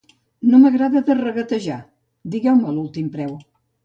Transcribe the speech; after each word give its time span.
No 0.51 0.59
m'agrada 0.61 1.03
de 1.09 1.15
regatejar: 1.19 1.77
digueu-me 2.37 2.73
l'últim 2.79 3.13
preu. 3.19 3.37